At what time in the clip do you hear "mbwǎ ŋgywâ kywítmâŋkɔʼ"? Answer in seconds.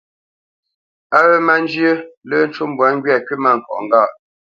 2.71-3.81